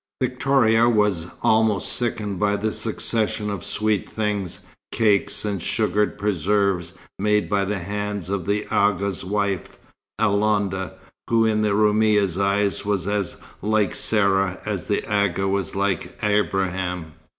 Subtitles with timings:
[0.19, 7.47] Victoria was almost sickened by the succession of sweet things, cakes and sugared preserves, made
[7.47, 9.77] by the hands of the Agha's wife,
[10.17, 10.93] Alonda,
[11.29, 17.13] who in the Roumia's eyes was as like Sarah as the Agha was like Abraham.